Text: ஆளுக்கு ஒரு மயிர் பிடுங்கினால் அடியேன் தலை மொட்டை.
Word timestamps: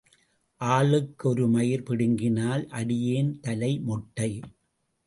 ஆளுக்கு 0.61 1.29
ஒரு 1.29 1.45
மயிர் 1.47 1.83
பிடுங்கினால் 1.83 2.67
அடியேன் 2.71 3.39
தலை 3.39 3.79
மொட்டை. 3.79 4.31